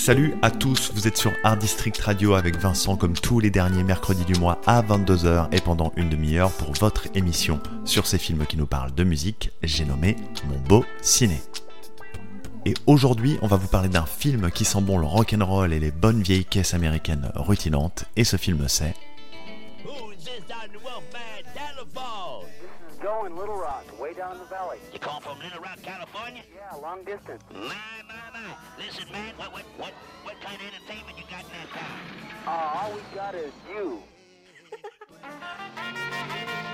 [0.00, 3.84] Salut à tous, vous êtes sur Art District Radio avec Vincent comme tous les derniers
[3.84, 7.60] mercredis du mois à 22h et pendant une demi-heure pour votre émission.
[7.84, 10.16] Sur ces films qui nous parlent de musique, j'ai nommé
[10.48, 11.42] Mon beau ciné.
[12.64, 15.90] Et aujourd'hui, on va vous parler d'un film qui sent bon le rock'n'roll et les
[15.90, 18.94] bonnes vieilles caisses américaines rutinantes, et ce film c'est
[23.00, 24.78] going Little Rock, way down the valley.
[24.92, 26.42] You call from Little Rock, California?
[26.54, 27.42] Yeah, long distance.
[27.50, 28.54] My, my, my.
[28.78, 31.96] Listen, man, what, what, what, what kind of entertainment you got in that car?
[32.46, 34.02] Uh, all we got is you.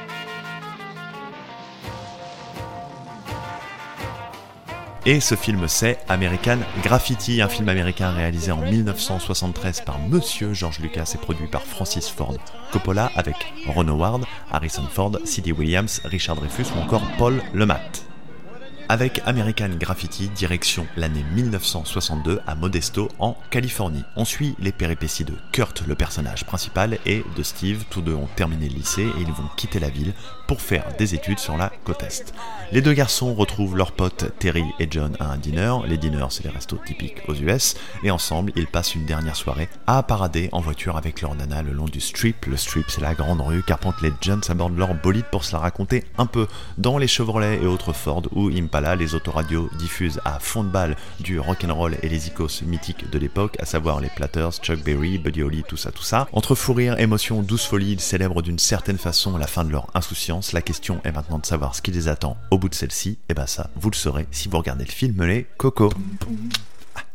[5.08, 10.80] Et ce film c'est American Graffiti, un film américain réalisé en 1973 par Monsieur George
[10.80, 12.34] Lucas et produit par Francis Ford
[12.72, 13.36] Coppola avec
[13.68, 15.52] Ron Howard, Harrison Ford, C.D.
[15.52, 18.15] Williams, Richard Dreyfus ou encore Paul Lemat.
[18.88, 24.04] Avec American Graffiti, direction l'année 1962 à Modesto, en Californie.
[24.14, 27.84] On suit les péripéties de Kurt, le personnage principal, et de Steve.
[27.90, 30.14] Tous deux ont terminé le lycée et ils vont quitter la ville
[30.46, 32.32] pour faire des études sur la côte Est.
[32.70, 35.78] Les deux garçons retrouvent leurs potes Terry et John à un dîner.
[35.88, 37.74] Les diners, c'est les restos typiques aux US.
[38.04, 41.72] Et ensemble, ils passent une dernière soirée à parader en voiture avec leur nana le
[41.72, 42.46] long du strip.
[42.46, 45.58] Le strip, c'est la grande rue qu'arpentent les Johns abordent leur bolide pour se la
[45.58, 46.46] raconter un peu.
[46.78, 48.22] Dans les Chevrolet et autres Ford
[48.80, 53.56] les autoradios diffusent à fond de balle du rock'n'roll et les icos mythiques de l'époque,
[53.60, 56.28] à savoir les Platters, Chuck Berry, Buddy Holly, tout ça, tout ça.
[56.32, 59.88] Entre fou rire, émotion, douce folie, ils célèbrent d'une certaine façon la fin de leur
[59.94, 60.52] insouciance.
[60.52, 63.18] La question est maintenant de savoir ce qui les attend au bout de celle-ci.
[63.28, 65.90] Et ben ça, vous le saurez si vous regardez le film Les Coco.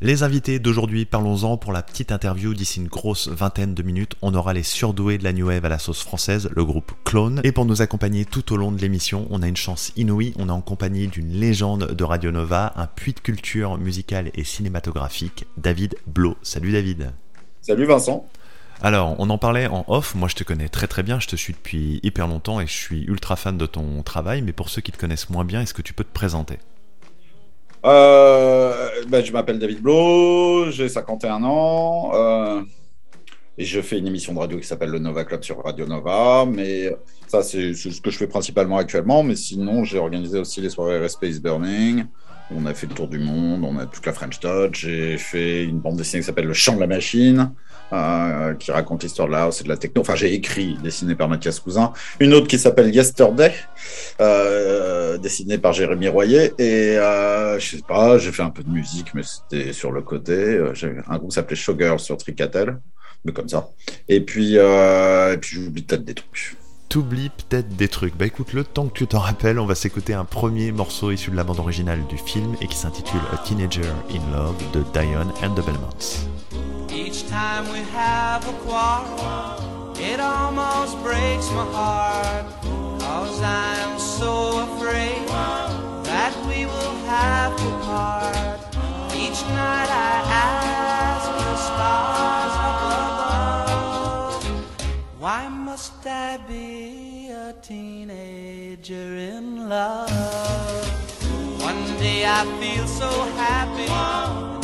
[0.01, 4.15] Les invités d'aujourd'hui, parlons-en pour la petite interview d'ici une grosse vingtaine de minutes.
[4.21, 7.41] On aura les surdoués de la New Wave à la sauce française, le groupe Clone.
[7.43, 10.33] Et pour nous accompagner tout au long de l'émission, on a une chance inouïe.
[10.37, 14.43] On est en compagnie d'une légende de Radio Nova, un puits de culture musicale et
[14.43, 16.35] cinématographique, David Blo.
[16.41, 17.11] Salut David.
[17.61, 18.27] Salut Vincent.
[18.83, 21.35] Alors, on en parlait en off, moi je te connais très très bien, je te
[21.35, 24.81] suis depuis hyper longtemps et je suis ultra fan de ton travail, mais pour ceux
[24.81, 26.57] qui te connaissent moins bien, est-ce que tu peux te présenter?
[27.83, 32.61] Ben, Je m'appelle David Blo, j'ai 51 ans, euh,
[33.57, 36.45] et je fais une émission de radio qui s'appelle le Nova Club sur Radio Nova,
[36.45, 36.95] mais
[37.27, 41.07] ça c'est ce que je fais principalement actuellement, mais sinon j'ai organisé aussi les soirées
[41.09, 42.05] Space Burning,
[42.55, 45.63] on a fait le tour du monde, on a toute la French Touch, j'ai fait
[45.63, 47.51] une bande dessinée qui s'appelle Le Chant de la Machine,
[47.93, 50.01] euh, qui raconte l'histoire de la house et de la techno.
[50.01, 51.93] Enfin, j'ai écrit, dessiné par Mathias Cousin.
[52.19, 53.53] Une autre qui s'appelle Yesterday,
[54.19, 56.53] euh, dessinée par Jérémy Royer.
[56.57, 60.01] Et euh, je sais pas, j'ai fait un peu de musique, mais c'était sur le
[60.01, 60.33] côté.
[60.33, 60.73] Euh,
[61.07, 62.79] un groupe s'appelait Sugar sur Tricatel,
[63.25, 63.69] mais comme ça.
[64.07, 66.55] Et puis, et puis j'oublie peut-être des trucs
[66.91, 68.17] t'oublies peut-être des trucs.
[68.17, 71.31] Bah écoute, le temps que tu t'en rappelles, on va s'écouter un premier morceau issu
[71.31, 75.31] de la bande originale du film et qui s'intitule A Teenager in Love de Diane
[75.41, 76.27] and the Belmonts.
[76.93, 82.45] Each time we have a quarrel, it almost breaks my heart.
[82.99, 85.29] Cause I'm so afraid
[86.03, 88.59] that we will have to part.
[89.15, 92.53] Each night I ask the stars
[93.13, 94.43] above,
[95.21, 100.11] why must I be a teenager in love?
[101.69, 103.09] One day I feel so
[103.43, 103.87] happy,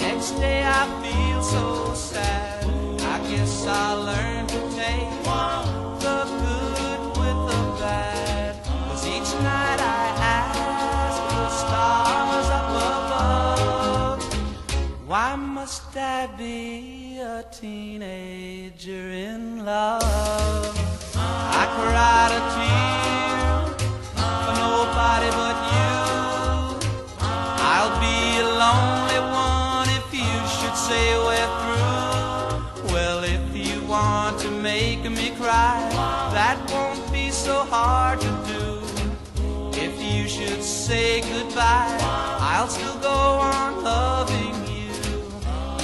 [0.03, 2.66] next day I feel so sad.
[3.13, 5.12] I guess I'll learn to take
[6.06, 8.53] the good with the bad.
[8.66, 10.03] Cause each night I
[10.41, 14.19] ask the stars up above,
[15.07, 20.47] why must I be a teenager in love?
[40.87, 41.97] Say goodbye,
[42.39, 44.93] I'll still go on loving you.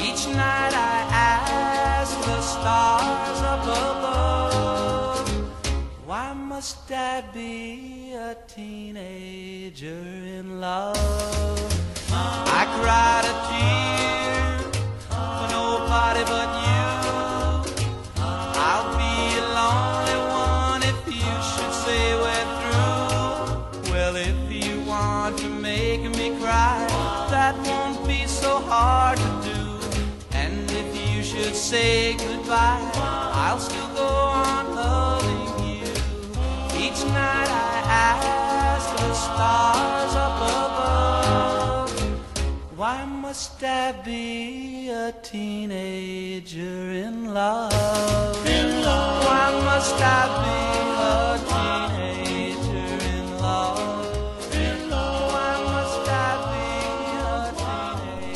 [0.07, 5.29] Each night I ask the stars up above,
[6.05, 10.05] why must I be a teenager
[10.39, 10.97] in love?
[12.59, 14.59] I cried a tear
[15.09, 16.62] for nobody but you.
[31.73, 32.91] Say goodbye,
[33.45, 35.89] I'll still go on loving you.
[36.83, 37.73] Each night I
[38.09, 41.91] ask the stars up above,
[42.77, 48.45] why must I be a teenager in love?
[48.45, 49.25] In love.
[49.27, 50.59] Why must I be
[51.11, 51.92] a teenager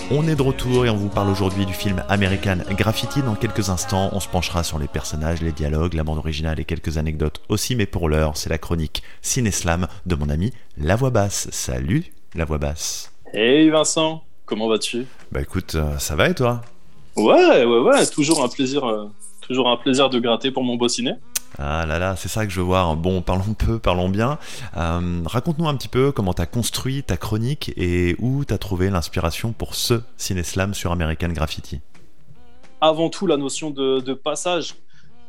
[0.09, 3.21] On est de retour et on vous parle aujourd'hui du film American Graffiti.
[3.21, 6.63] Dans quelques instants, on se penchera sur les personnages, les dialogues, la bande originale et
[6.63, 7.75] quelques anecdotes aussi.
[7.75, 11.49] Mais pour l'heure, c'est la chronique Ciné-Slam de mon ami La Voix Basse.
[11.51, 12.05] Salut,
[12.35, 13.11] La Voix Basse.
[13.33, 15.05] Hey Vincent, comment vas-tu?
[15.33, 16.61] Bah écoute, euh, ça va et toi?
[17.17, 19.07] Ouais, ouais, ouais, toujours un plaisir, euh,
[19.47, 21.13] toujours un plaisir de gratter pour mon beau ciné.
[21.57, 22.95] Ah là là, c'est ça que je veux voir.
[22.95, 24.37] Bon, parlons peu, parlons bien.
[24.75, 29.53] Euh, Raconte-nous un petit peu comment t'as construit ta chronique et où t'as trouvé l'inspiration
[29.53, 31.79] pour ce Ciné-Slam sur American Graffiti.
[32.81, 34.75] Avant tout, la notion de, de passage,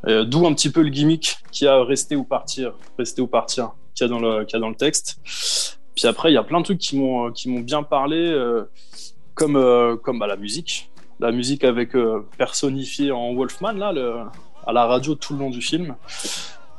[0.07, 3.71] euh, d'où un petit peu le gimmick qui a rester ou partir, rester ou partir,
[3.95, 5.19] qu'il y le, qu'il y a dans le texte.
[5.95, 8.65] Puis après, il y a plein de trucs qui m'ont, qui m'ont bien parlé, euh,
[9.35, 14.23] comme, euh, comme bah, la musique, la musique avec euh, personnifié en Wolfman là, le,
[14.67, 15.97] à la radio tout le long du film.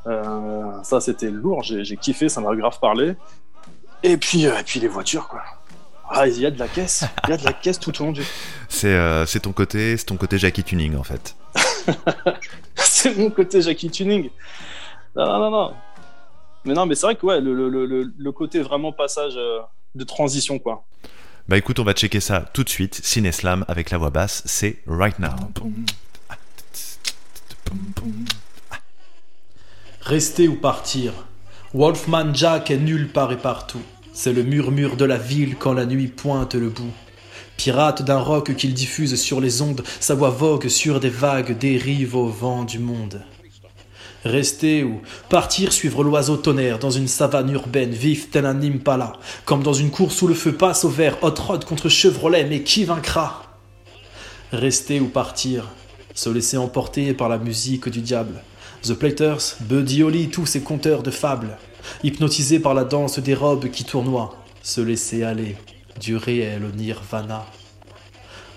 [0.06, 1.62] Euh, ça, c'était lourd.
[1.62, 3.14] J'ai, kiffé, ça m'a grave parlé.
[4.02, 5.42] Et puis, euh, et puis les voitures, quoi.
[6.08, 8.06] Ah, il y a de la caisse, il y a de la caisse tout au
[8.06, 8.22] long du.
[8.68, 11.36] C'est euh, c'est ton côté, c'est ton côté Jackie Tuning en fait.
[12.74, 14.30] c'est mon côté Jackie Tuning.
[15.16, 15.74] Non, non, non, non.
[16.64, 20.04] Mais non, mais c'est vrai que ouais, le, le, le, le côté vraiment passage de
[20.04, 20.84] transition, quoi.
[21.48, 23.00] Bah écoute, on va checker ça tout de suite.
[23.02, 25.30] Ciné-Slam avec la voix basse, c'est Right Now.
[30.02, 31.12] Rester ou partir?
[31.74, 33.82] Wolfman Jack est nulle part et partout.
[34.12, 36.92] C'est le murmure de la ville quand la nuit pointe le bout.
[37.56, 42.16] Pirate d'un rock qu'il diffuse sur les ondes, sa voix vogue sur des vagues, dérive
[42.16, 43.22] au vent du monde.
[44.24, 45.00] Rester ou
[45.30, 49.14] partir suivre l'oiseau tonnerre dans une savane urbaine, vif tel un impala,
[49.46, 52.62] comme dans une course où le feu passe au vert, hot rod contre Chevrolet, mais
[52.62, 53.42] qui vaincra?
[54.52, 55.68] Rester ou partir,
[56.14, 58.42] se laisser emporter par la musique du diable.
[58.82, 61.56] The Platers, Buddy Holly, tous ces conteurs de fables,
[62.02, 65.56] hypnotisés par la danse des robes qui tournoient, se laisser aller
[65.98, 67.46] du réel au nirvana.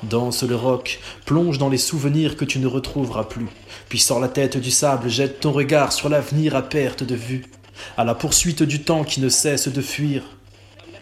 [0.10, 3.48] Danse le rock, plonge dans les souvenirs que tu ne retrouveras plus,
[3.90, 7.46] puis sors la tête du sable, jette ton regard sur l'avenir à perte de vue,
[7.98, 10.24] à la poursuite du temps qui ne cesse de fuir.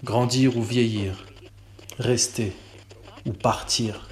[0.03, 1.25] Grandir ou vieillir,
[1.99, 2.53] rester
[3.25, 4.07] ou partir.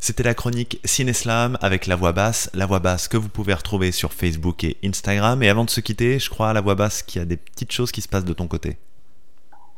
[0.00, 3.92] C'était la chronique Ciné-Slam avec la voix basse, la voix basse que vous pouvez retrouver
[3.92, 5.42] sur Facebook et Instagram.
[5.42, 7.36] Et avant de se quitter, je crois à la voix basse qu'il y a des
[7.36, 8.78] petites choses qui se passent de ton côté.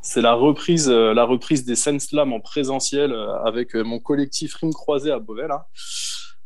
[0.03, 4.01] C'est la reprise, euh, la reprise des scènes slam en présentiel euh, avec euh, mon
[4.01, 5.47] collectif Rime Croisé à Beauvais.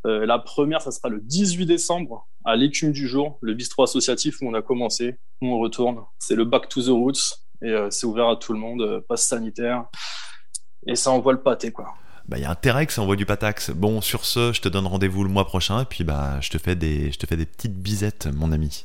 [0.04, 4.48] la première, ça sera le 18 décembre à l'écume du jour, le bistrot associatif où
[4.48, 6.02] on a commencé, où on retourne.
[6.18, 9.26] C'est le Back to the Roots et c'est ouvert à tout le monde, euh, passe
[9.26, 9.84] sanitaire.
[10.86, 11.94] Et ça envoie le pâté, quoi.
[12.28, 13.70] Bah, il y a intérêt que ça envoie du patax.
[13.70, 16.58] Bon, sur ce, je te donne rendez-vous le mois prochain, et puis bah, je te
[16.58, 18.84] fais des, je te fais des petites bisettes, mon ami.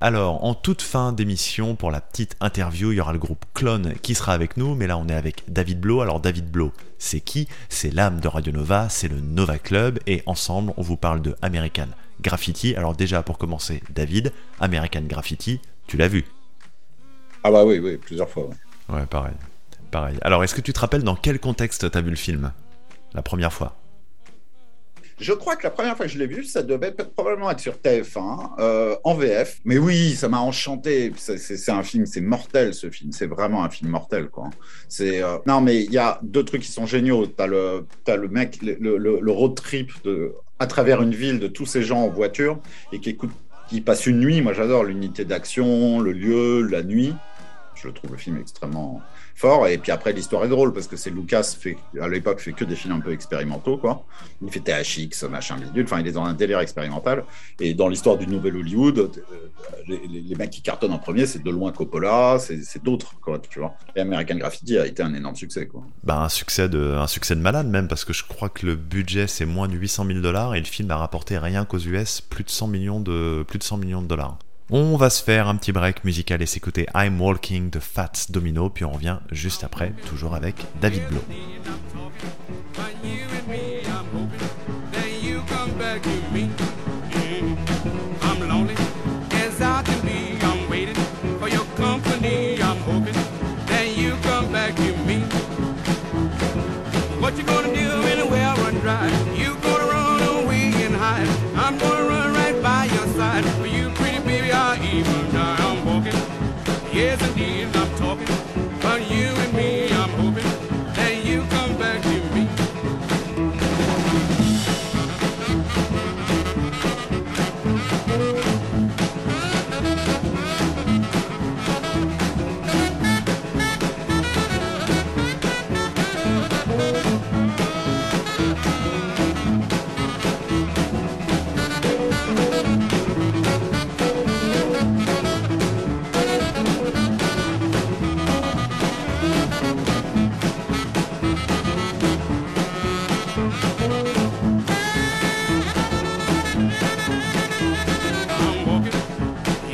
[0.00, 3.94] Alors, en toute fin d'émission, pour la petite interview, il y aura le groupe Clone
[4.02, 6.00] qui sera avec nous, mais là on est avec David Blo.
[6.00, 7.48] Alors David Blo, c'est qui?
[7.68, 11.36] C'est l'âme de Radio Nova, c'est le Nova Club, et ensemble on vous parle de
[11.42, 11.88] American
[12.20, 12.74] Graffiti.
[12.76, 16.24] Alors déjà pour commencer, David, American Graffiti, tu l'as vu?
[17.42, 18.44] Ah bah oui, oui, plusieurs fois.
[18.44, 18.96] ouais.
[18.96, 19.34] Ouais, pareil.
[19.90, 20.16] Pareil.
[20.22, 22.52] Alors, est-ce que tu te rappelles dans quel contexte t'as vu le film
[23.14, 23.76] La première fois?
[25.20, 27.74] Je crois que la première fois que je l'ai vu, ça devait probablement être sur
[27.74, 29.60] TF1, euh, en VF.
[29.64, 31.12] Mais oui, ça m'a enchanté.
[31.16, 33.12] C'est- un film, c'est mortel ce film.
[33.12, 34.50] C'est vraiment un film mortel, quoi.
[34.88, 37.26] C'est euh, non, mais il y a deux trucs qui sont géniaux.
[37.26, 41.46] T'as le, le mec, le, le- le road trip de, à travers une ville de
[41.48, 42.58] tous ces gens en voiture
[42.92, 43.30] et qui écoutent,
[43.68, 44.40] qui passent une nuit.
[44.42, 47.14] Moi, j'adore l'unité d'action, le lieu, la nuit.
[47.84, 49.02] Je trouve le film extrêmement
[49.34, 49.66] fort.
[49.68, 52.64] Et puis après, l'histoire est drôle parce que c'est Lucas fait, à l'époque, fait que
[52.64, 54.04] des films un peu expérimentaux, quoi.
[54.42, 55.84] Il fait THX, machin bidule.
[55.84, 57.24] Enfin, il est dans un délire expérimental.
[57.60, 59.10] Et dans l'histoire du nouvel Hollywood, euh,
[59.86, 63.60] les, mecs qui cartonnent en premier, c'est de loin Coppola, c'est c'est d'autres, quoi, tu
[63.60, 63.74] vois.
[63.94, 65.82] Et American Graffiti a été un énorme succès, quoi.
[66.02, 68.74] Bah, un succès, de, un succès de malade même, parce que je crois que le
[68.74, 72.20] budget c'est moins de 800 000 dollars et le film a rapporté rien qu'aux US
[72.20, 74.38] plus de 100 millions de, plus de 100 millions de dollars.
[74.70, 78.70] On va se faire un petit break musical et s'écouter I'm Walking de Fats Domino,
[78.70, 81.20] puis on revient juste après, toujours avec David Blo.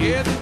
[0.00, 0.39] Yeah,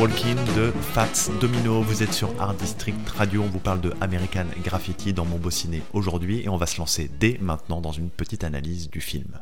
[0.00, 1.82] Walking de Fats Domino.
[1.82, 3.42] Vous êtes sur Art District Radio.
[3.42, 5.50] On vous parle de American Graffiti dans mon beau
[5.92, 9.38] aujourd'hui et on va se lancer dès maintenant dans une petite analyse du film.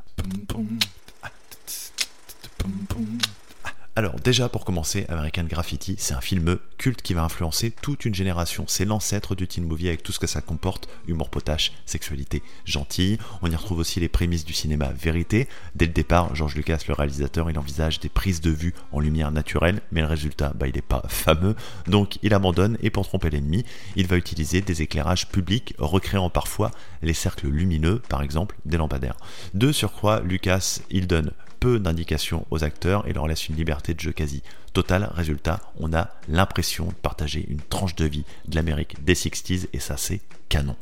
[3.98, 8.14] Alors déjà pour commencer, American Graffiti, c'est un film culte qui va influencer toute une
[8.14, 8.64] génération.
[8.68, 13.18] C'est l'ancêtre du teen movie avec tout ce que ça comporte, humour potache, sexualité gentille.
[13.42, 15.48] On y retrouve aussi les prémices du cinéma vérité.
[15.74, 19.32] Dès le départ, George Lucas, le réalisateur, il envisage des prises de vue en lumière
[19.32, 21.56] naturelle, mais le résultat, bah, il n'est pas fameux.
[21.88, 23.64] Donc il abandonne et pour tromper l'ennemi,
[23.96, 26.70] il va utiliser des éclairages publics, recréant parfois
[27.02, 29.16] les cercles lumineux, par exemple des lampadaires.
[29.54, 34.00] De surcroît, Lucas, il donne peu d'indications aux acteurs et leur laisse une liberté de
[34.00, 35.10] jeu quasi totale.
[35.14, 39.80] Résultat, on a l'impression de partager une tranche de vie de l'Amérique des 60s et
[39.80, 40.76] ça c'est canon.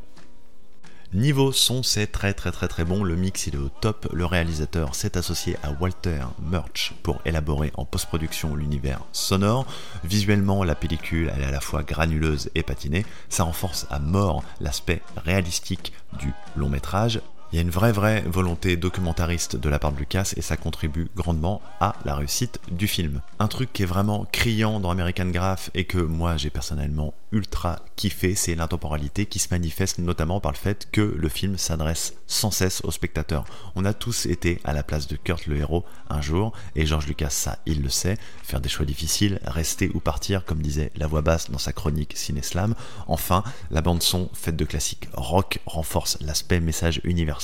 [1.13, 4.95] Niveau son, c'est très très très très bon, le mix est au top, le réalisateur
[4.95, 9.67] s'est associé à Walter Murch pour élaborer en post-production l'univers sonore.
[10.03, 15.01] Visuellement, la pellicule est à la fois granuleuse et patinée, ça renforce à mort l'aspect
[15.17, 17.21] réalistique du long métrage.
[17.53, 20.57] Il y a une vraie vraie volonté documentariste de la part de Lucas et ça
[20.57, 23.21] contribue grandement à la réussite du film.
[23.39, 27.81] Un truc qui est vraiment criant dans American Graph et que moi j'ai personnellement ultra
[27.95, 32.51] kiffé, c'est l'intemporalité qui se manifeste notamment par le fait que le film s'adresse sans
[32.51, 33.45] cesse aux spectateurs.
[33.77, 37.07] On a tous été à la place de Kurt le héros un jour et George
[37.07, 41.07] Lucas ça il le sait, faire des choix difficiles, rester ou partir comme disait la
[41.07, 42.75] voix basse dans sa chronique Ciné-Slam.
[43.07, 47.36] Enfin, la bande son faite de classiques rock renforce l'aspect message universel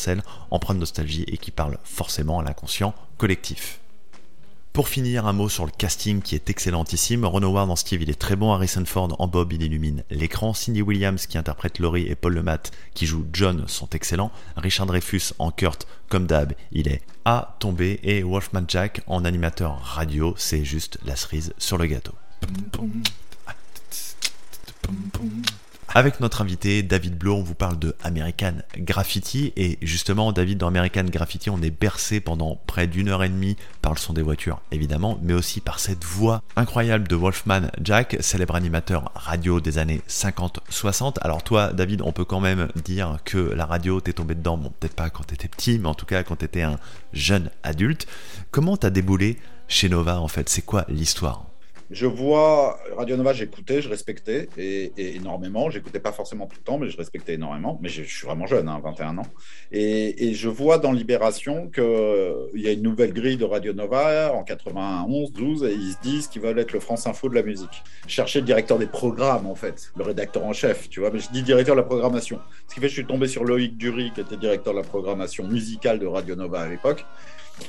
[0.50, 3.80] empreinte de nostalgie et qui parle forcément à l'inconscient collectif.
[4.72, 7.26] Pour finir, un mot sur le casting qui est excellentissime.
[7.26, 8.52] Ron Howard en Steve, il est très bon.
[8.52, 10.54] Harrison Ford en Bob, il illumine l'écran.
[10.54, 14.32] Cindy Williams qui interprète Laurie et Paul Lemat qui joue John sont excellents.
[14.56, 18.00] Richard Dreyfus en Kurt, comme d'hab, il est à tomber.
[18.02, 22.14] Et Wolfman Jack en animateur radio, c'est juste la cerise sur le gâteau.
[25.94, 30.68] Avec notre invité David Blow, on vous parle de American Graffiti et justement David dans
[30.68, 34.22] American Graffiti, on est bercé pendant près d'une heure et demie par le son des
[34.22, 39.76] voitures évidemment, mais aussi par cette voix incroyable de Wolfman Jack, célèbre animateur radio des
[39.76, 41.16] années 50-60.
[41.20, 44.72] Alors toi David, on peut quand même dire que la radio t'est tombé dedans, bon
[44.80, 46.78] peut-être pas quand t'étais petit, mais en tout cas quand t'étais un
[47.12, 48.06] jeune adulte.
[48.50, 49.37] Comment t'as déboulé
[49.68, 50.49] chez Nova en fait?
[50.49, 51.51] C'est quoi l'histoire?
[51.92, 55.70] Je vois Radio Nova, j'écoutais, je respectais et, et énormément.
[55.70, 57.78] J'écoutais pas forcément tout le temps, mais je respectais énormément.
[57.82, 59.26] Mais je, suis vraiment jeune, hein, 21 ans.
[59.70, 64.42] Et, je vois dans Libération qu'il y a une nouvelle grille de Radio Nova en
[64.42, 67.82] 91, 12, et ils se disent qu'ils veulent être le France Info de la musique.
[68.06, 71.11] Chercher le directeur des programmes, en fait, le rédacteur en chef, tu vois.
[71.11, 72.40] Mais je dis directeur de la programmation.
[72.68, 74.84] Ce qui fait que je suis tombé sur Loïc Dury, qui était directeur de la
[74.84, 77.04] programmation musicale de Radio Nova à l'époque.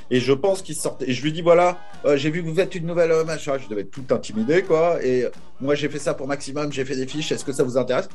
[0.10, 1.10] Et je pense qu'il sortait.
[1.10, 3.24] Et je lui dis voilà, euh, j'ai vu que vous faites une nouvelle euh.
[3.38, 5.04] Je devais être tout intimidé, quoi.
[5.04, 5.26] Et
[5.60, 6.72] moi, j'ai fait ça pour maximum.
[6.72, 7.32] J'ai fait des fiches.
[7.32, 8.10] Est-ce que ça vous intéresse?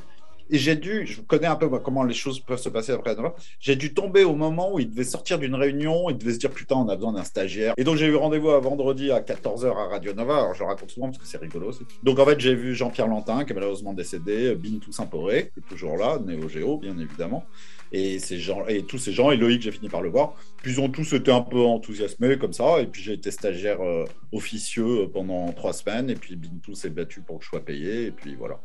[0.50, 3.34] Et j'ai dû, je connais un peu comment les choses peuvent se passer après Nova.
[3.60, 6.10] J'ai dû tomber au moment où il devait sortir d'une réunion.
[6.10, 7.74] Il devait se dire putain, on a besoin d'un stagiaire.
[7.76, 10.38] Et donc, j'ai eu rendez-vous à vendredi à 14h à Radio Nova.
[10.38, 11.70] Alors, je le raconte souvent parce que c'est rigolo.
[12.02, 15.68] Donc, en fait, j'ai vu Jean-Pierre Lantin, qui est malheureusement décédé, Bintou Saint-Poré, qui est
[15.68, 17.44] toujours là, Néo Géo, bien évidemment
[17.92, 20.72] et ces gens et tous ces gens et Loïc j'ai fini par le voir puis
[20.72, 24.04] ils ont tous été un peu enthousiasmés comme ça et puis j'ai été stagiaire euh,
[24.32, 28.10] officieux pendant trois semaines et puis Bintou s'est battu pour que je sois payé et
[28.10, 28.60] puis voilà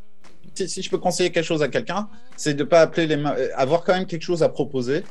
[0.54, 2.08] si, si je peux conseiller quelque chose à quelqu'un
[2.38, 5.04] c'est de pas appeler les mains avoir quand même quelque chose à proposer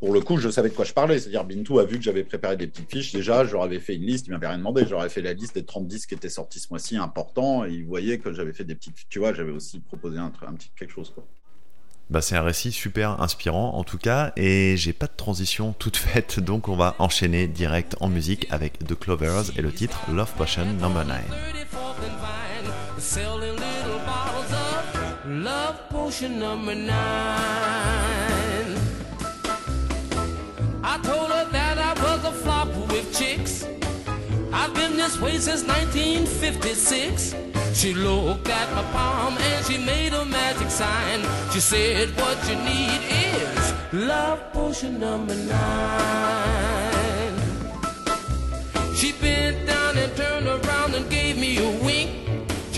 [0.00, 1.18] pour le coup, je savais de quoi je parlais.
[1.18, 3.12] C'est-à-dire, Bintou a vu que j'avais préparé des petites fiches.
[3.12, 4.26] Déjà, je leur avais fait une liste.
[4.26, 4.84] Il m'avait rien demandé.
[4.88, 7.64] J'aurais fait la liste des 30 disques qui étaient sortis ce mois-ci, importants.
[7.64, 8.96] Et ils voyaient que j'avais fait des petites.
[9.08, 11.12] Tu vois, j'avais aussi proposé un, un petit quelque chose.
[11.14, 11.26] Quoi.
[12.10, 15.96] Bah, c'est un récit super inspirant en tout cas et j'ai pas de transition toute
[15.96, 20.32] faite donc on va enchaîner direct en musique avec The Clovers et le titre Love
[20.36, 21.16] Potion Number 9.
[25.26, 26.96] Love potion number nine.
[30.84, 33.66] I told her that I was a flop with chicks.
[34.52, 37.34] I've been this way since 1956.
[37.74, 41.22] She looked at my palm and she made a magic sign.
[41.50, 45.56] She said, What you need is love potion number nine.
[48.94, 50.65] She bent down and turned around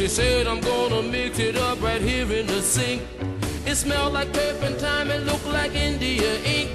[0.08, 3.02] said, I'm gonna mix it up right here in the sink.
[3.66, 6.70] It smelled like turpentine, and looked like India ink.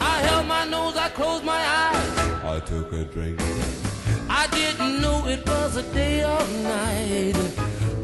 [0.00, 2.18] I held my nose, I closed my eyes.
[2.44, 3.40] I took a drink.
[4.28, 7.36] I didn't know it was a day or night.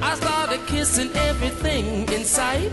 [0.00, 2.70] I started kissing everything in sight.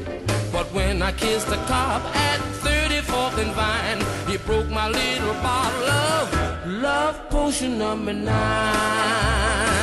[0.51, 5.89] But when I kissed the cop at 34th and Vine, he broke my little bottle
[5.89, 9.76] of love potion number nine.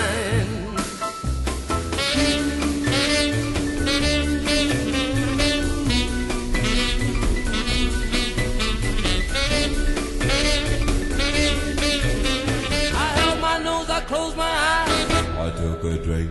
[15.64, 16.30] I took a drink.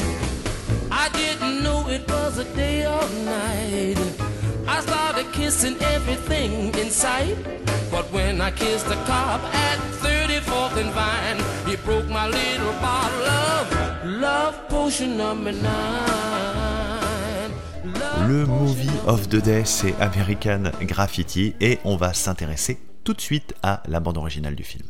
[0.91, 3.97] I didn't know it was a day or night.
[4.67, 7.35] I started kissing everything in sight.
[7.89, 13.25] But when I kissed the cop at 34th and Vine, he broke my little bottle
[13.25, 17.51] of love potion number nine.
[17.85, 23.21] Love Le movie of the day, c'est American Graffiti et on va s'intéresser tout de
[23.21, 24.85] suite à la bande originale du film.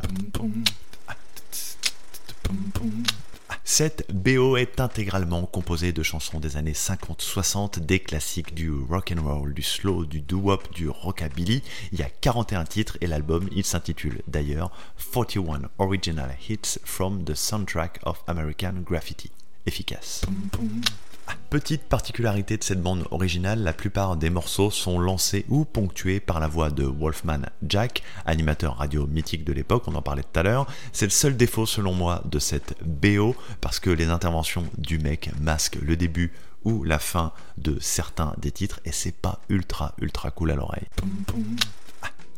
[3.66, 9.24] Cette BO est intégralement composée de chansons des années 50-60, des classiques du rock and
[9.24, 11.64] roll, du slow, du doo-wop, du rockabilly.
[11.94, 14.72] Il y a 41 titres et l'album, il s'intitule d'ailleurs
[15.14, 19.32] 41 Original Hits from the Soundtrack of American Graffiti.
[19.66, 20.24] Efficace.
[21.50, 26.40] Petite particularité de cette bande originale, la plupart des morceaux sont lancés ou ponctués par
[26.40, 30.44] la voix de Wolfman Jack, animateur radio mythique de l'époque, on en parlait tout à
[30.44, 30.68] l'heure.
[30.92, 35.30] C'est le seul défaut selon moi de cette BO, parce que les interventions du mec
[35.40, 36.34] masquent le début
[36.66, 40.88] ou la fin de certains des titres, et c'est pas ultra ultra cool à l'oreille.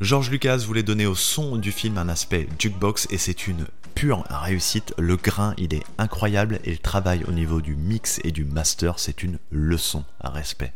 [0.02, 4.26] George Lucas voulait donner au son du film un aspect jukebox et c'est une pure
[4.30, 4.94] réussite.
[4.98, 9.00] Le grain, il est incroyable et le travail au niveau du mix et du master,
[9.00, 10.74] c'est une leçon à respect.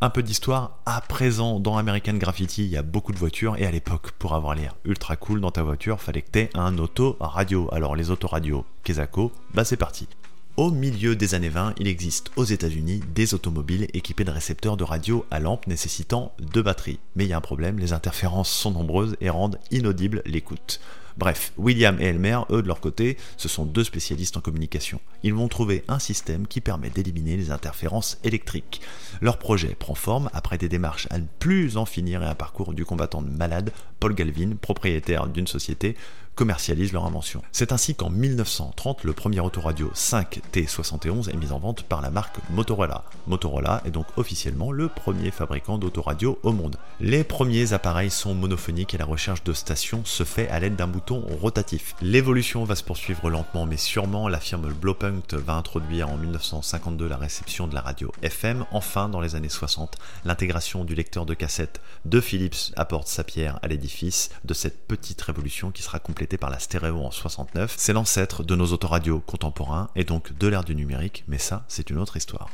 [0.00, 3.66] Un peu d'histoire, à présent dans American Graffiti, il y a beaucoup de voitures et
[3.66, 7.68] à l'époque, pour avoir l'air ultra cool dans ta voiture, fallait que t'aies un auto-radio.
[7.72, 10.08] Alors les autoradios Kezako, bah c'est parti.
[10.56, 14.84] Au milieu des années 20, il existe aux États-Unis des automobiles équipés de récepteurs de
[14.84, 16.98] radio à lampe nécessitant deux batteries.
[17.14, 20.80] Mais il y a un problème, les interférences sont nombreuses et rendent inaudible l'écoute.
[21.18, 24.98] Bref, William et Elmer, eux de leur côté, ce sont deux spécialistes en communication.
[25.22, 28.80] Ils vont trouver un système qui permet d'éliminer les interférences électriques.
[29.20, 32.72] Leur projet prend forme après des démarches à ne plus en finir et un parcours
[32.72, 35.96] du combattant malade, Paul Galvin, propriétaire d'une société,
[36.36, 37.42] commercialise leur invention.
[37.50, 42.36] C'est ainsi qu'en 1930, le premier autoradio 5T71 est mis en vente par la marque
[42.50, 43.04] Motorola.
[43.26, 46.76] Motorola est donc officiellement le premier fabricant d'autoradio au monde.
[47.00, 50.86] Les premiers appareils sont monophoniques et la recherche de stations se fait à l'aide d'un
[50.86, 51.94] bouton rotatif.
[52.02, 54.28] L'évolution va se poursuivre lentement mais sûrement.
[54.28, 58.66] La firme Blowpunkt va introduire en 1952 la réception de la radio FM.
[58.72, 59.96] Enfin, dans les années 60,
[60.26, 65.22] l'intégration du lecteur de cassette de Philips apporte sa pierre à l'édifice de cette petite
[65.22, 67.74] révolution qui sera complétée par la stéréo en 69.
[67.78, 71.90] C'est l'ancêtre de nos autoradios contemporains et donc de l'ère du numérique, mais ça, c'est
[71.90, 72.50] une autre histoire.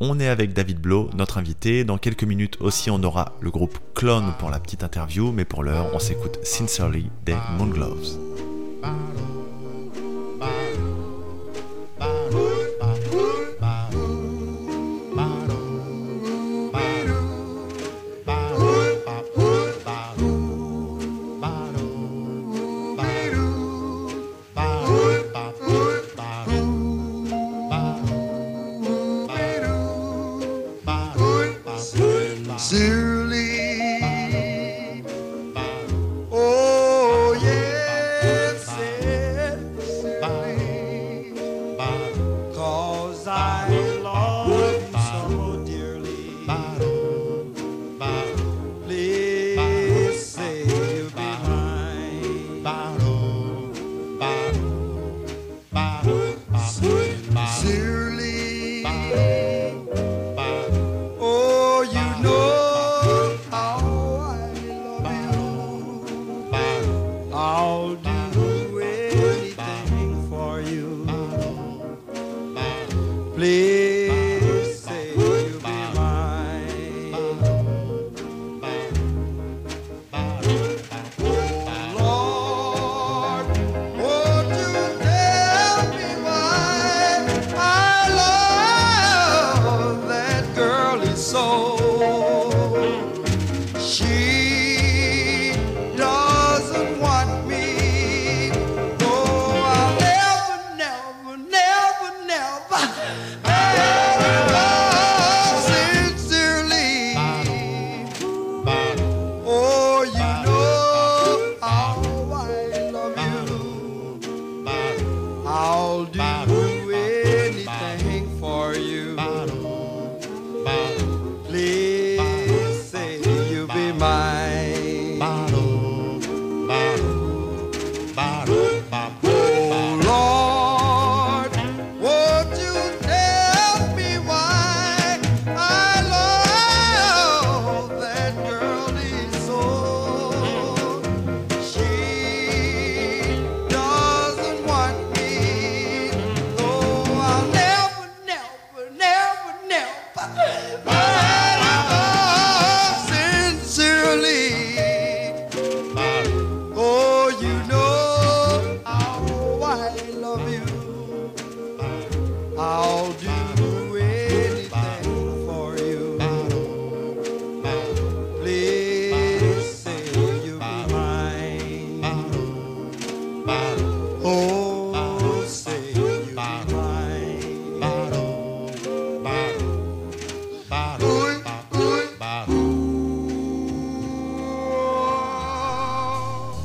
[0.00, 1.82] On est avec David Blow, notre invité.
[1.82, 5.64] Dans quelques minutes aussi, on aura le groupe Clone pour la petite interview, mais pour
[5.64, 8.16] l'heure, on s'écoute Sincerely des Moongloves.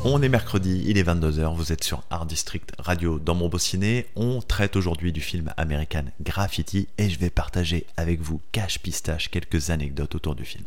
[0.05, 3.57] On est mercredi, il est 22h, vous êtes sur Art District Radio dans mon beau
[3.57, 4.05] ciné.
[4.17, 9.29] On traite aujourd'hui du film American Graffiti et je vais partager avec vous, cache pistache,
[9.29, 10.65] quelques anecdotes autour du film.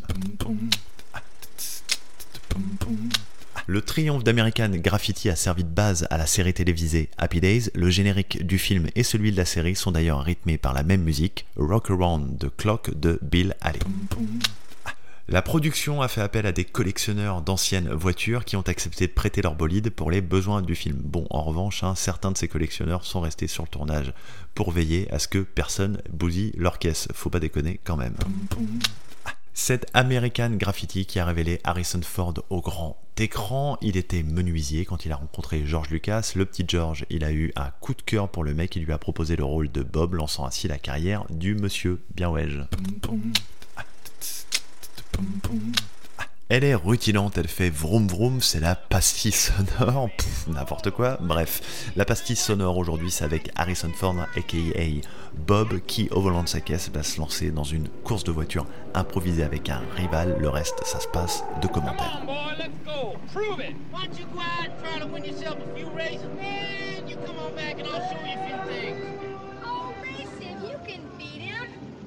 [3.67, 7.69] Le triomphe d'American Graffiti a servi de base à la série télévisée Happy Days.
[7.75, 11.03] Le générique du film et celui de la série sont d'ailleurs rythmés par la même
[11.03, 13.81] musique, Rock Around the Clock de Bill Haley.
[15.29, 19.43] La production a fait appel à des collectionneurs d'anciennes voitures qui ont accepté de prêter
[19.43, 21.01] leur bolide pour les besoins du film.
[21.03, 24.15] Bon, en revanche, hein, certains de ces collectionneurs sont restés sur le tournage
[24.55, 27.09] pour veiller à ce que personne bousille leur caisse.
[27.13, 28.15] Faut pas déconner quand même.
[29.53, 35.07] Cet American Graffiti qui a révélé Harrison Ford au grand écran, il était menuisier quand
[35.07, 36.35] il a rencontré George Lucas.
[36.37, 38.93] Le petit George, il a eu un coup de cœur pour le mec, il lui
[38.93, 42.31] a proposé le rôle de Bob, lançant ainsi la carrière du monsieur bien.
[46.49, 50.11] Elle est rutilante, elle fait vroom vroom, c'est la pastille sonore,
[50.47, 51.19] n'importe quoi.
[51.21, 54.57] Bref, la pastille sonore aujourd'hui, c'est avec Harrison Ford, aka
[55.35, 58.65] Bob, qui au volant de sa caisse va se lancer dans une course de voiture
[58.95, 60.37] improvisée avec un rival.
[60.39, 62.23] Le reste, ça se passe de commentaires.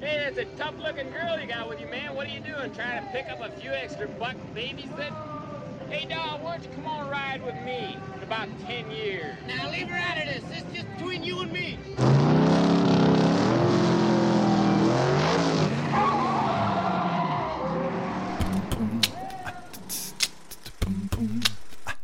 [0.00, 2.14] Hey, that's a tough-looking girl you got with you, man.
[2.14, 2.72] What are you doing?
[2.72, 5.12] Trying to pick up a few extra buck babies that?
[5.90, 9.36] Hey, dog, why don't you come on ride with me in about 10 years?
[9.46, 10.56] Now, leave her out of this.
[10.56, 11.78] Is just between you and me.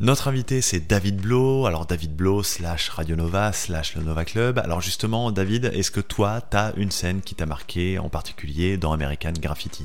[0.06, 4.56] Notre invité c'est David Blow, alors David Blow slash Radio Nova slash le Nova Club.
[4.60, 8.92] Alors justement David, est-ce que toi t'as une scène qui t'a marqué en particulier dans
[8.92, 9.84] American Graffiti?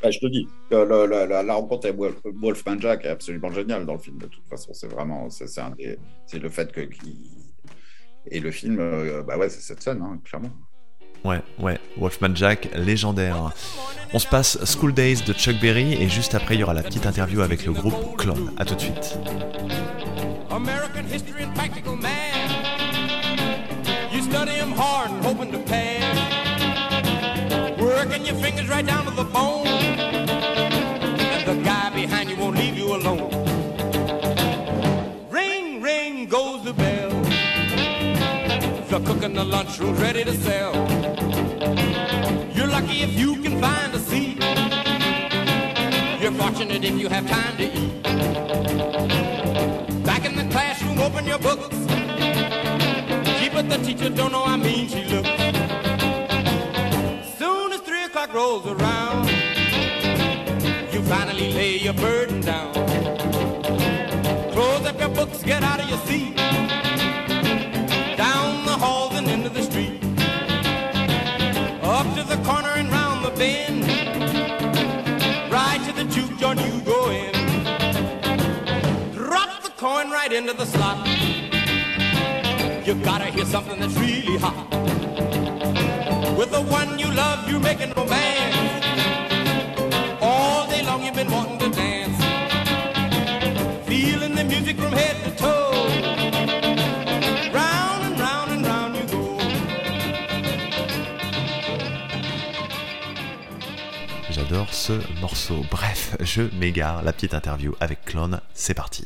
[0.00, 3.98] Bah, je te dis, la, rencontre avec Wolf- Wolfman Jack est absolument géniale dans le
[3.98, 4.18] film.
[4.18, 6.88] De toute façon, c'est vraiment, c'est le fait que
[8.30, 10.52] et le film, euh, bah ouais, c'est cette scène, hein, clairement.
[11.24, 13.52] Ouais, ouais, Wolfman Jack, légendaire.
[14.12, 16.82] On se passe School Days de Chuck Berry et juste après il y aura la
[16.82, 18.52] petite interview avec le groupe Clone.
[18.58, 19.18] A tout de suite.
[20.50, 22.50] American history and practical man.
[24.12, 26.16] You study 'em hard and hoping to pass.
[27.78, 29.66] Working your fingers right down to the bone.
[31.36, 33.30] And the guy behind you won't leave you alone.
[35.30, 37.10] Ring, ring goes the bell.
[38.88, 40.72] The cook in the lunchroom's ready to sell.
[42.80, 44.38] Lucky if you can find a seat.
[46.18, 48.02] You're fortunate if you have time to eat.
[50.02, 51.76] Back in the classroom, open your books.
[53.38, 55.28] Gee, but the teacher don't know how mean she looks.
[57.36, 59.28] Soon as three o'clock rolls around,
[60.90, 62.72] you finally lay your burden down.
[64.52, 66.39] Close up your books, get out of your seat.
[80.56, 81.06] The slot.
[82.86, 84.68] You gotta hear something that's really hot.
[86.36, 88.84] With the one you love, you're making romance.
[90.20, 92.18] All day long you've been wanting to dance.
[93.86, 95.72] Feeling the music from head to toe.
[97.52, 99.38] Round and round and round you go.
[104.30, 105.64] J'adore ce morceau.
[105.70, 107.02] Bref, je m'égare.
[107.02, 109.04] La petite interview avec Clone, c'est parti.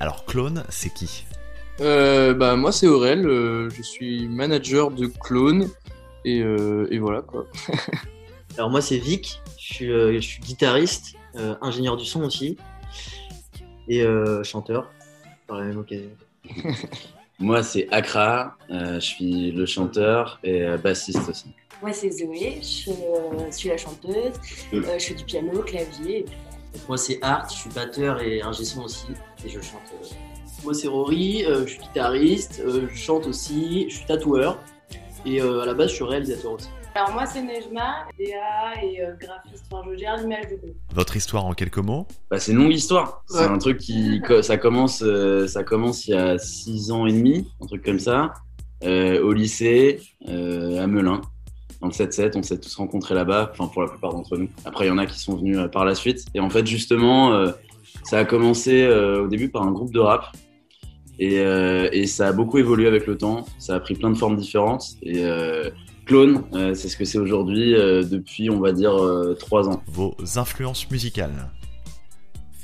[0.00, 1.24] Alors Clone, c'est qui
[1.80, 3.26] Euh, bah, moi, c'est Aurel.
[3.26, 5.68] euh, je suis manager de Clone.
[6.26, 7.46] Et, euh, et voilà quoi.
[8.58, 12.58] Alors moi c'est Vic, je suis, euh, je suis guitariste, euh, ingénieur du son aussi,
[13.88, 14.90] et euh, chanteur
[15.46, 16.10] par la même occasion.
[17.38, 21.46] Moi, c'est Akra, euh, je suis le chanteur et bassiste aussi.
[21.80, 24.34] Moi, c'est Zoé, je euh, suis la chanteuse,
[24.74, 26.18] euh, je fais du piano, clavier.
[26.18, 29.06] et puis Moi c'est Art, je suis batteur et ingé son aussi,
[29.44, 29.80] et je chante.
[29.94, 30.06] euh.
[30.64, 34.58] Moi c'est Rory, euh, je suis guitariste, euh, je chante aussi, je suis tatoueur,
[35.24, 36.68] et euh, à la base je suis réalisateur aussi.
[36.96, 39.64] Alors moi, c'est Nejma, DA et euh, graphiste.
[39.70, 40.74] Enfin, je gère l'image du groupe.
[40.92, 42.04] Votre histoire en quelques mots?
[42.28, 43.22] Bah, c'est une longue histoire.
[43.28, 43.44] C'est Ouais.
[43.44, 47.48] un truc qui ça commence, euh, ça commence il y a six ans et demi,
[47.62, 48.32] un truc comme ça,
[48.82, 51.20] euh, au lycée euh, à Melun,
[51.80, 52.36] dans le 7-7.
[52.36, 54.48] On s'est tous rencontrés là-bas, enfin pour la plupart d'entre nous.
[54.64, 56.24] Après, il y en a qui sont venus par la suite.
[56.34, 57.52] Et en fait, justement, euh,
[58.02, 60.26] ça a commencé euh, au début par un groupe de rap.
[61.18, 63.44] Et, euh, et ça a beaucoup évolué avec le temps.
[63.58, 64.84] Ça a pris plein de formes différentes.
[65.02, 65.68] Et euh,
[66.06, 69.82] Clone, euh, c'est ce que c'est aujourd'hui euh, depuis, on va dire, euh, trois ans.
[69.88, 71.50] Vos influences musicales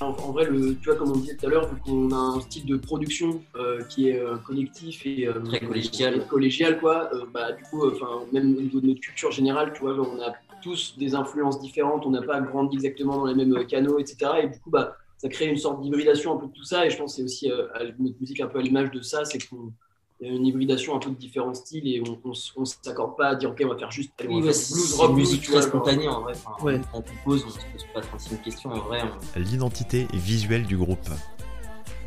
[0.01, 2.17] En, en vrai, le, tu vois, comme on disait tout à l'heure, vu qu'on a
[2.17, 6.27] un style de production euh, qui est euh, collectif et euh, Très collégial.
[6.27, 9.83] collégial, quoi, euh, bah, du coup, enfin, même au niveau de notre culture générale, tu
[9.83, 13.67] vois, on a tous des influences différentes, on n'a pas grandi exactement dans les mêmes
[13.67, 14.17] canaux, etc.
[14.45, 16.87] Et du coup, bah, ça crée une sorte d'hybridation un peu de tout ça.
[16.87, 19.01] Et je pense que c'est aussi euh, à- notre musique un peu à l'image de
[19.01, 19.73] ça, c'est qu'on
[20.21, 22.19] y a une hybridation un peu de différents styles et on,
[22.57, 24.95] on s'accorde pas à dire ok on va faire juste on Oui, va faire blues,
[24.95, 26.33] rock, une blues, musique très spontanée en vrai.
[26.47, 26.81] Enfin, Ouais.
[26.95, 29.01] On compose, on se pose pas 36 questions en vrai.
[29.37, 31.09] on- L'identité visuelle du groupe.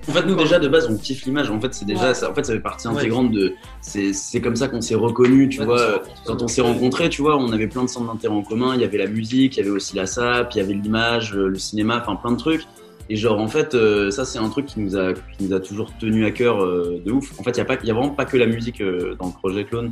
[0.08, 1.52] En fait, nous déjà de base, on kiffe l'image.
[1.52, 2.14] En fait, c'est déjà, Ouais.
[2.16, 2.96] ça, en fait, ça fait partie Ouais.
[2.98, 3.54] intégrante de.
[3.82, 5.80] C'est, c'est comme ça qu'on s'est reconnus, tu Ouais, vois.
[5.80, 6.00] euh.
[6.26, 8.74] Quand on s'est rencontrés, tu vois, on avait plein de centres d'intérêt en commun.
[8.74, 11.36] Il y avait la musique, il y avait aussi la SAP, il y avait l'image,
[11.36, 12.66] euh, le cinéma, enfin plein de trucs.
[13.12, 15.60] Et genre, en fait, euh, ça, c'est un truc qui nous a, qui nous a
[15.60, 17.40] toujours tenu à cœur euh, de ouf.
[17.40, 19.16] En fait, il y a pas, il y a vraiment pas que la musique euh,
[19.20, 19.92] dans le projet Clone.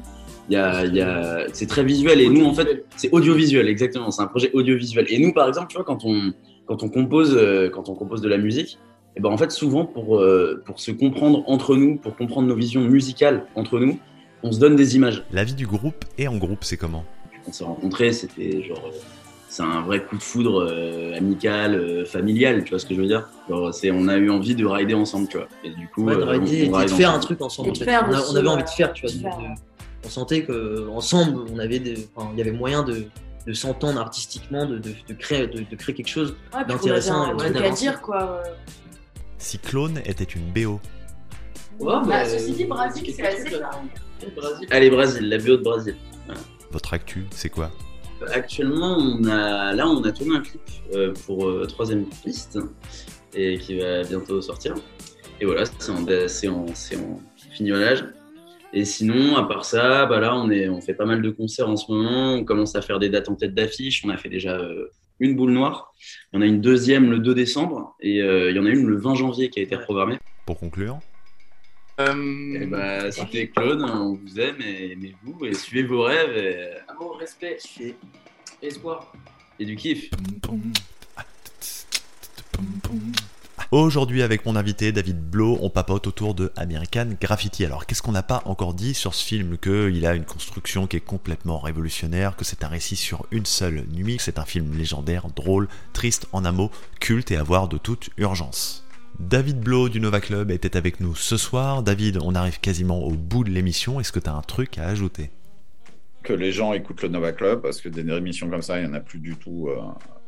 [0.50, 2.22] Y a, y a, c'est très visuel.
[2.22, 4.12] Et nous, en fait, c'est audiovisuel, exactement.
[4.12, 5.08] C'est un projet audiovisuel.
[5.10, 6.32] Et nous, par exemple, tu vois, quand on,
[6.68, 8.78] quand on compose, euh, quand on compose de la musique,
[9.16, 12.56] et ben en fait, souvent pour, euh, pour se comprendre entre nous, pour comprendre nos
[12.56, 13.98] visions musicales entre nous,
[14.44, 15.26] on se donne des images.
[15.32, 17.04] La vie du groupe et en groupe, c'est comment?
[17.48, 18.92] On s'est rencontrés, c'était genre.
[19.58, 23.02] C'est un vrai coup de foudre euh, amical, euh, familial, tu vois ce que je
[23.02, 23.28] veux dire?
[23.50, 25.48] Genre, c'est, On a eu envie de rider ensemble, tu vois.
[25.64, 27.70] Et du coup, Ouais, de euh, rider on- et de faire un truc ensemble.
[27.70, 27.86] Et en de fait.
[27.86, 29.16] faire on, a- aussi, on avait envie de faire, tu vois.
[29.16, 29.54] De de-
[30.06, 33.06] on sentait que ensemble, on avait des, enfin, il y avait moyen de,
[33.48, 37.34] de s'entendre artistiquement, de, de, de créer, de, de créer quelque chose Ouais, d'intéressant un
[37.34, 38.40] et truc à dire, quoi.
[38.44, 38.52] ouais.
[39.40, 40.80] Si Clone était une BO,
[41.80, 43.56] Ouais, Bah, bah, ceci dit, Brésil, c'est assez.
[44.70, 45.96] Allez, Brésil, la BO de Brésil.
[46.70, 47.72] Votre actu, c'est quoi?
[48.34, 50.62] Actuellement, on a, là, on a tourné un clip
[50.94, 52.60] euh, pour euh, troisième piste
[53.34, 54.76] et qui va bientôt sortir.
[55.40, 57.20] Et voilà, c'est en, en, en
[57.52, 58.06] fignolage.
[58.74, 61.70] Et sinon, à part ça, bah là, on, est, on fait pas mal de concerts
[61.70, 62.34] en ce moment.
[62.34, 64.04] On commence à faire des dates en tête d'affiche.
[64.06, 65.94] On a fait déjà euh, une boule noire.
[66.32, 67.96] Il y en a une deuxième le 2 décembre.
[68.02, 70.20] Et euh, il y en a une le 20 janvier qui a été programmée.
[70.46, 71.00] Pour conclure
[72.00, 77.18] Et bah, c'était Claude, on vous aime et aimez-vous et suivez vos rêves et, Amour,
[77.18, 77.58] respect,
[78.62, 79.12] espoir.
[79.60, 80.12] et du kiff.
[83.72, 87.66] Aujourd'hui, avec mon invité David Blo, on papote autour de American Graffiti.
[87.66, 90.98] Alors, qu'est-ce qu'on n'a pas encore dit sur ce film Qu'il a une construction qui
[90.98, 94.78] est complètement révolutionnaire, que c'est un récit sur une seule nuit, que c'est un film
[94.78, 98.87] légendaire, drôle, triste en un mot, culte et à voir de toute urgence.
[99.20, 101.82] David Blo du Nova Club était avec nous ce soir.
[101.82, 104.00] David, on arrive quasiment au bout de l'émission.
[104.00, 105.32] Est-ce que tu as un truc à ajouter?
[106.22, 108.92] Que les gens écoutent le Nova Club, parce que des émissions comme ça, il n'y
[108.92, 109.82] en a plus du tout, euh,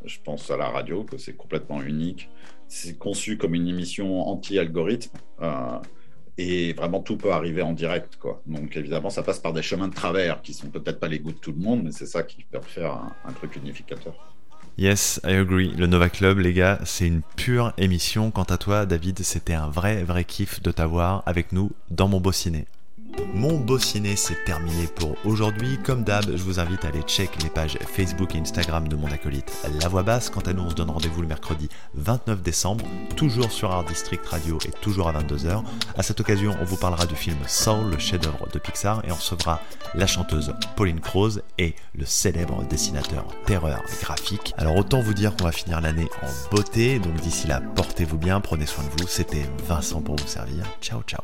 [0.05, 2.29] je pense, à la radio, que c'est complètement unique.
[2.67, 5.77] C'est conçu comme une émission anti-algorithme, euh,
[6.39, 8.17] et vraiment tout peut arriver en direct.
[8.47, 11.33] Donc évidemment, ça passe par des chemins de travers qui sont peut-être pas les goûts
[11.33, 14.35] de tout le monde, mais c'est ça qui peut faire un, un truc unificateur.
[14.79, 15.73] Yes, I agree.
[15.75, 18.31] Le Nova Club, les gars, c'est une pure émission.
[18.31, 22.21] Quant à toi, David, c'était un vrai, vrai kiff de t'avoir avec nous dans mon
[22.21, 22.31] beau.
[23.33, 25.77] Mon beau ciné, c'est terminé pour aujourd'hui.
[25.83, 29.07] Comme d'hab, je vous invite à aller check les pages Facebook et Instagram de mon
[29.07, 30.29] acolyte La Voix Basse.
[30.29, 34.25] Quant à nous, on se donne rendez-vous le mercredi 29 décembre, toujours sur Art District
[34.25, 35.63] Radio et toujours à 22h.
[35.97, 39.15] À cette occasion, on vous parlera du film Soul, le chef-d'œuvre de Pixar, et on
[39.15, 39.61] recevra
[39.95, 44.53] la chanteuse Pauline Croze et le célèbre dessinateur Terreur graphique.
[44.57, 48.41] Alors autant vous dire qu'on va finir l'année en beauté, donc d'ici là, portez-vous bien,
[48.41, 49.07] prenez soin de vous.
[49.07, 50.65] C'était Vincent pour vous servir.
[50.81, 51.23] Ciao, ciao.